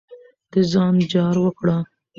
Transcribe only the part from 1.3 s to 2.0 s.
وکړه.